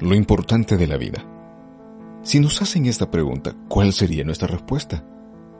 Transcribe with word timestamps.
Lo 0.00 0.14
importante 0.14 0.76
de 0.76 0.86
la 0.86 0.96
vida. 0.96 1.24
Si 2.22 2.40
nos 2.40 2.62
hacen 2.62 2.86
esta 2.86 3.10
pregunta, 3.10 3.54
¿cuál 3.68 3.92
sería 3.92 4.24
nuestra 4.24 4.48
respuesta? 4.48 5.04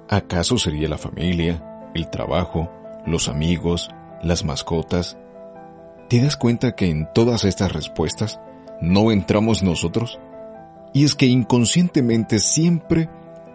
¿Acaso 0.08 0.58
sería 0.58 0.88
la 0.88 0.98
familia, 0.98 1.90
el 1.94 2.10
trabajo, 2.10 2.70
los 3.06 3.28
amigos, 3.28 3.90
las 4.22 4.44
mascotas? 4.44 5.18
¿Te 6.08 6.20
das 6.20 6.36
cuenta 6.36 6.76
que 6.76 6.86
en 6.86 7.08
todas 7.14 7.44
estas 7.44 7.72
respuestas 7.72 8.40
no 8.80 9.10
entramos 9.10 9.62
nosotros? 9.62 10.20
Y 10.92 11.04
es 11.04 11.14
que 11.14 11.26
inconscientemente 11.26 12.38
siempre 12.38 13.08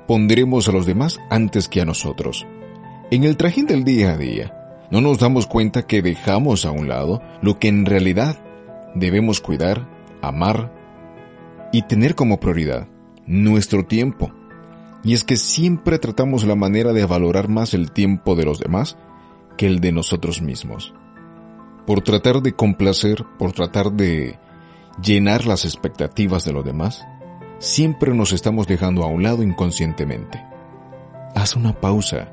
pondremos 0.08 0.68
a 0.68 0.72
los 0.72 0.86
demás 0.86 1.20
antes 1.30 1.68
que 1.68 1.82
a 1.82 1.86
nosotros. 1.86 2.48
En 3.12 3.24
el 3.24 3.38
trajín 3.38 3.68
del 3.68 3.84
día 3.84 4.12
a 4.12 4.18
día, 4.18 4.54
no 4.90 5.02
nos 5.02 5.20
damos 5.20 5.48
cuenta 5.48 5.84
que 5.86 6.02
dejamos 6.02 6.66
a 6.66 6.72
un 6.72 6.88
lado 6.88 7.22
lo 7.42 7.60
que 7.60 7.68
en 7.68 7.86
realidad 7.86 8.38
debemos 8.96 9.42
cuidar, 9.42 9.88
amar 10.22 10.74
y 11.72 11.84
tener 11.84 12.16
como 12.16 12.40
prioridad 12.40 12.88
nuestro 13.26 13.86
tiempo. 13.86 14.32
Y 15.04 15.14
es 15.14 15.24
que 15.24 15.36
siempre 15.36 16.00
tratamos 16.00 16.46
la 16.46 16.56
manera 16.56 16.94
de 16.94 17.06
valorar 17.06 17.50
más 17.50 17.74
el 17.74 17.92
tiempo 17.92 18.36
de 18.36 18.46
los 18.46 18.60
demás 18.60 18.98
que 19.58 19.68
el 19.68 19.80
de 19.80 19.92
nosotros 19.92 20.42
mismos. 20.42 20.94
Por 21.86 22.02
tratar 22.02 22.42
de 22.42 22.54
complacer, 22.54 23.26
por 23.38 23.54
tratar 23.54 23.92
de 23.92 24.38
llenar 25.02 25.46
las 25.46 25.66
expectativas 25.66 26.44
de 26.46 26.54
los 26.54 26.66
demás, 26.66 27.06
siempre 27.60 28.14
nos 28.14 28.34
estamos 28.34 28.68
dejando 28.68 29.04
a 29.04 29.08
un 29.08 29.24
lado 29.24 29.44
inconscientemente. 29.44 30.44
Haz 31.36 31.56
una 31.56 31.74
pausa 31.74 32.32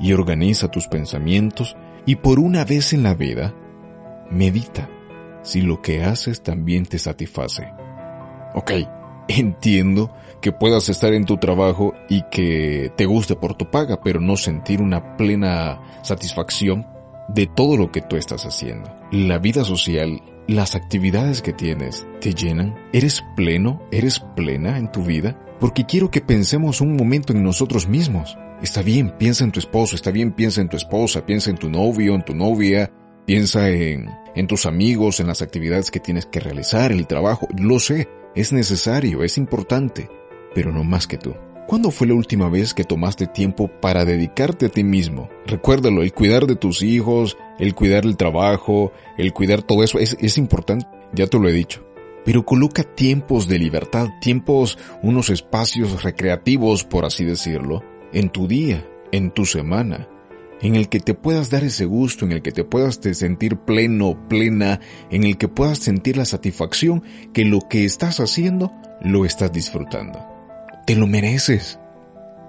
y 0.00 0.12
organiza 0.12 0.68
tus 0.68 0.88
pensamientos 0.88 1.76
y 2.04 2.16
por 2.16 2.38
una 2.38 2.64
vez 2.64 2.92
en 2.92 3.02
la 3.02 3.14
vida, 3.14 3.54
medita 4.30 4.88
si 5.42 5.60
lo 5.60 5.82
que 5.82 6.04
haces 6.04 6.42
también 6.42 6.86
te 6.86 6.98
satisface. 6.98 7.68
Ok, 8.54 8.72
entiendo 9.28 10.12
que 10.40 10.52
puedas 10.52 10.88
estar 10.88 11.14
en 11.14 11.24
tu 11.24 11.36
trabajo 11.38 11.94
y 12.08 12.22
que 12.30 12.92
te 12.96 13.06
guste 13.06 13.36
por 13.36 13.54
tu 13.54 13.70
paga, 13.70 14.00
pero 14.02 14.20
no 14.20 14.36
sentir 14.36 14.82
una 14.82 15.16
plena 15.16 15.80
satisfacción 16.02 16.86
de 17.28 17.46
todo 17.46 17.76
lo 17.76 17.90
que 17.92 18.02
tú 18.02 18.16
estás 18.16 18.44
haciendo. 18.44 18.94
La 19.10 19.38
vida 19.38 19.64
social, 19.64 20.20
las 20.48 20.74
actividades 20.74 21.40
que 21.42 21.52
tienes, 21.52 22.06
¿te 22.20 22.34
llenan? 22.34 22.74
¿Eres 22.92 23.22
pleno? 23.36 23.80
¿Eres 23.90 24.20
plena 24.36 24.78
en 24.78 24.90
tu 24.90 25.02
vida? 25.02 25.38
Porque 25.60 25.86
quiero 25.86 26.10
que 26.10 26.20
pensemos 26.20 26.80
un 26.80 26.96
momento 26.96 27.32
en 27.32 27.42
nosotros 27.42 27.86
mismos. 27.88 28.36
Está 28.62 28.82
bien, 28.82 29.14
piensa 29.18 29.44
en 29.44 29.52
tu 29.52 29.60
esposo, 29.60 29.96
está 29.96 30.10
bien, 30.10 30.32
piensa 30.32 30.60
en 30.60 30.68
tu 30.68 30.76
esposa, 30.76 31.24
piensa 31.24 31.50
en 31.50 31.56
tu 31.56 31.70
novio, 31.70 32.14
en 32.14 32.24
tu 32.24 32.34
novia, 32.34 32.92
piensa 33.24 33.70
en, 33.70 34.08
tus 34.48 34.66
amigos, 34.66 35.20
en 35.20 35.26
las 35.26 35.42
actividades 35.42 35.90
que 35.90 36.00
tienes 36.00 36.26
que 36.26 36.40
realizar, 36.40 36.92
el 36.92 37.06
trabajo, 37.06 37.48
lo 37.56 37.78
sé, 37.78 38.08
es 38.34 38.52
necesario, 38.52 39.22
es 39.22 39.38
importante, 39.38 40.08
pero 40.54 40.72
no 40.72 40.84
más 40.84 41.06
que 41.06 41.18
tú. 41.18 41.34
¿Cuándo 41.66 41.90
fue 41.90 42.08
la 42.08 42.14
última 42.14 42.48
vez 42.48 42.74
que 42.74 42.84
tomaste 42.84 43.26
tiempo 43.26 43.68
para 43.68 44.04
dedicarte 44.04 44.66
a 44.66 44.68
ti 44.68 44.84
mismo? 44.84 45.30
Recuérdalo, 45.46 46.02
el 46.02 46.12
cuidar 46.12 46.46
de 46.46 46.56
tus 46.56 46.82
hijos, 46.82 47.38
el 47.58 47.74
cuidar 47.74 48.04
el 48.04 48.16
trabajo, 48.16 48.92
el 49.16 49.32
cuidar 49.32 49.62
todo 49.62 49.82
eso 49.82 49.98
es, 49.98 50.16
es 50.20 50.38
importante, 50.38 50.86
ya 51.14 51.26
te 51.26 51.38
lo 51.38 51.48
he 51.48 51.52
dicho. 51.52 51.86
Pero 52.24 52.44
coloca 52.44 52.82
tiempos 52.82 53.48
de 53.48 53.58
libertad, 53.58 54.08
tiempos, 54.20 54.78
unos 55.02 55.30
espacios 55.30 56.02
recreativos, 56.02 56.84
por 56.84 57.04
así 57.04 57.24
decirlo, 57.24 57.82
en 58.12 58.28
tu 58.28 58.46
día, 58.46 58.86
en 59.10 59.30
tu 59.30 59.44
semana, 59.44 60.08
en 60.62 60.76
el 60.76 60.88
que 60.88 61.00
te 61.00 61.12
puedas 61.12 61.50
dar 61.50 61.64
ese 61.64 61.84
gusto, 61.84 62.24
en 62.24 62.32
el 62.32 62.40
que 62.40 62.52
te 62.52 62.64
puedas 62.64 63.00
sentir 63.12 63.58
pleno, 63.58 64.28
plena, 64.28 64.80
en 65.10 65.24
el 65.24 65.36
que 65.36 65.48
puedas 65.48 65.78
sentir 65.78 66.16
la 66.16 66.24
satisfacción 66.24 67.02
que 67.34 67.44
lo 67.44 67.58
que 67.68 67.84
estás 67.84 68.20
haciendo 68.20 68.72
lo 69.02 69.24
estás 69.24 69.52
disfrutando. 69.52 70.24
Te 70.86 70.94
lo 70.94 71.08
mereces, 71.08 71.80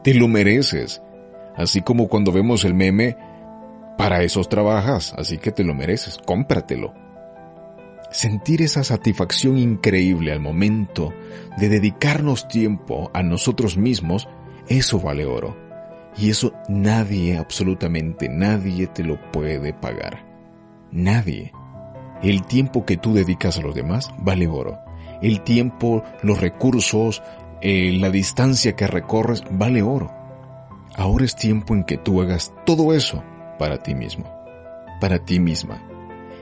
te 0.03 0.13
lo 0.13 0.27
mereces. 0.27 1.01
Así 1.55 1.81
como 1.81 2.07
cuando 2.07 2.31
vemos 2.31 2.65
el 2.65 2.75
meme, 2.75 3.17
para 3.97 4.23
esos 4.23 4.47
trabajas, 4.47 5.13
así 5.17 5.37
que 5.39 5.51
te 5.51 5.63
lo 5.63 5.73
mereces, 5.73 6.19
cómpratelo. 6.23 6.93
Sentir 8.11 8.61
esa 8.61 8.83
satisfacción 8.83 9.57
increíble 9.57 10.31
al 10.31 10.39
momento 10.39 11.13
de 11.57 11.69
dedicarnos 11.69 12.47
tiempo 12.47 13.09
a 13.13 13.23
nosotros 13.23 13.75
mismos, 13.75 14.27
eso 14.67 14.99
vale 14.99 15.25
oro. 15.25 15.62
Y 16.17 16.29
eso 16.29 16.53
nadie, 16.67 17.37
absolutamente 17.37 18.29
nadie 18.29 18.87
te 18.87 19.03
lo 19.03 19.19
puede 19.31 19.73
pagar. 19.73 20.25
Nadie. 20.91 21.51
El 22.21 22.45
tiempo 22.45 22.85
que 22.85 22.97
tú 22.97 23.13
dedicas 23.13 23.57
a 23.57 23.61
los 23.61 23.75
demás 23.75 24.11
vale 24.19 24.47
oro. 24.47 24.79
El 25.21 25.41
tiempo, 25.41 26.03
los 26.21 26.39
recursos, 26.39 27.23
eh, 27.61 27.97
la 27.99 28.09
distancia 28.09 28.75
que 28.75 28.87
recorres 28.87 29.43
vale 29.49 29.81
oro. 29.81 30.11
Ahora 30.95 31.25
es 31.25 31.35
tiempo 31.35 31.73
en 31.73 31.83
que 31.83 31.97
tú 31.97 32.21
hagas 32.21 32.53
todo 32.65 32.93
eso 32.93 33.23
para 33.57 33.81
ti 33.81 33.95
mismo, 33.95 34.25
para 35.01 35.17
ti 35.19 35.39
misma. 35.39 35.81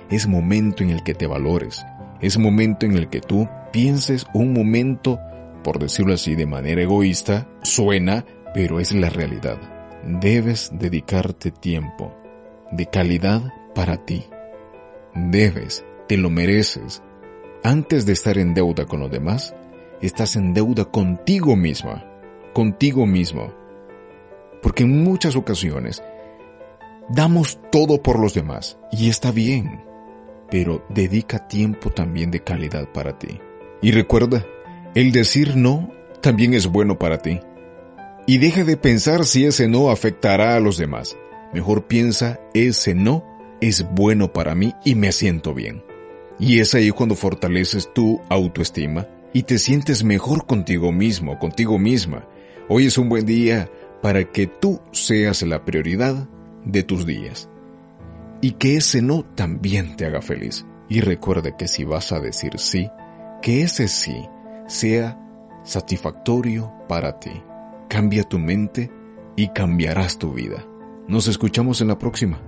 Es 0.09 0.27
momento 0.27 0.83
en 0.83 0.89
el 0.89 1.03
que 1.03 1.13
te 1.13 1.27
valores, 1.27 1.85
es 2.19 2.37
momento 2.37 2.85
en 2.85 2.97
el 2.97 3.07
que 3.07 3.21
tú 3.21 3.47
pienses 3.71 4.25
un 4.33 4.51
momento, 4.51 5.19
por 5.63 5.79
decirlo 5.79 6.13
así 6.13 6.35
de 6.35 6.45
manera 6.45 6.81
egoísta, 6.81 7.47
suena 7.63 8.25
pero 8.53 8.79
es 8.79 8.91
la 8.93 9.09
realidad. 9.09 9.57
Debes 10.03 10.71
dedicarte 10.73 11.51
tiempo 11.51 12.15
de 12.71 12.85
calidad 12.87 13.41
para 13.75 13.97
ti. 14.05 14.25
Debes, 15.13 15.85
te 16.07 16.17
lo 16.17 16.29
mereces. 16.29 17.03
Antes 17.63 18.05
de 18.05 18.13
estar 18.13 18.37
en 18.37 18.53
deuda 18.53 18.85
con 18.85 19.01
los 19.01 19.11
demás, 19.11 19.53
estás 20.01 20.35
en 20.35 20.53
deuda 20.53 20.85
contigo 20.85 21.55
misma, 21.55 22.05
contigo 22.53 23.05
mismo. 23.05 23.53
Porque 24.61 24.83
en 24.83 25.03
muchas 25.03 25.35
ocasiones 25.35 26.03
damos 27.09 27.59
todo 27.71 28.01
por 28.01 28.19
los 28.19 28.33
demás 28.33 28.77
y 28.91 29.09
está 29.09 29.31
bien, 29.31 29.83
pero 30.49 30.83
dedica 30.89 31.47
tiempo 31.47 31.89
también 31.89 32.31
de 32.31 32.43
calidad 32.43 32.91
para 32.91 33.17
ti. 33.17 33.39
Y 33.81 33.91
recuerda, 33.91 34.45
el 34.95 35.11
decir 35.11 35.55
no 35.55 35.91
también 36.21 36.53
es 36.53 36.67
bueno 36.67 36.97
para 36.97 37.17
ti. 37.17 37.39
Y 38.27 38.37
deja 38.37 38.63
de 38.63 38.77
pensar 38.77 39.25
si 39.25 39.45
ese 39.45 39.67
no 39.67 39.89
afectará 39.89 40.55
a 40.55 40.59
los 40.59 40.77
demás. 40.77 41.17
Mejor 41.53 41.87
piensa, 41.87 42.39
ese 42.53 42.93
no 42.93 43.25
es 43.61 43.85
bueno 43.91 44.31
para 44.31 44.55
mí 44.55 44.73
y 44.85 44.95
me 44.95 45.11
siento 45.11 45.53
bien. 45.53 45.83
Y 46.39 46.59
es 46.59 46.73
ahí 46.73 46.91
cuando 46.91 47.15
fortaleces 47.15 47.93
tu 47.93 48.21
autoestima 48.29 49.07
y 49.33 49.43
te 49.43 49.57
sientes 49.57 50.03
mejor 50.03 50.45
contigo 50.45 50.91
mismo, 50.91 51.39
contigo 51.39 51.77
misma. 51.77 52.27
Hoy 52.69 52.87
es 52.87 52.97
un 52.97 53.09
buen 53.09 53.25
día 53.25 53.69
para 54.01 54.23
que 54.23 54.47
tú 54.47 54.81
seas 54.91 55.41
la 55.43 55.63
prioridad 55.65 56.27
de 56.65 56.83
tus 56.83 57.05
días. 57.05 57.49
Y 58.41 58.53
que 58.53 58.77
ese 58.77 59.01
no 59.01 59.23
también 59.23 59.95
te 59.95 60.05
haga 60.05 60.21
feliz. 60.21 60.65
Y 60.89 61.01
recuerda 61.01 61.55
que 61.55 61.67
si 61.67 61.83
vas 61.83 62.11
a 62.11 62.19
decir 62.19 62.53
sí, 62.57 62.89
que 63.41 63.61
ese 63.61 63.87
sí 63.87 64.27
sea 64.67 65.17
satisfactorio 65.63 66.73
para 66.87 67.19
ti. 67.19 67.31
Cambia 67.91 68.23
tu 68.23 68.39
mente 68.39 68.89
y 69.35 69.49
cambiarás 69.49 70.17
tu 70.17 70.31
vida. 70.31 70.65
Nos 71.09 71.27
escuchamos 71.27 71.81
en 71.81 71.89
la 71.89 71.97
próxima. 71.97 72.41